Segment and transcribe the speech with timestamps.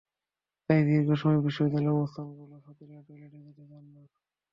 [0.69, 4.01] তাই দীর্ঘ সময় বিশ্ববিদ্যালয়ে অবস্থান করলেও ছাত্রীরা টয়লেটে যেতে চান না।